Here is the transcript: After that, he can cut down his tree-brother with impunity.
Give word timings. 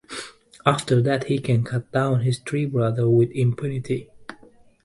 After 0.65 0.99
that, 1.03 1.25
he 1.25 1.37
can 1.37 1.63
cut 1.63 1.91
down 1.91 2.21
his 2.21 2.39
tree-brother 2.39 3.07
with 3.07 3.29
impunity. 3.33 4.09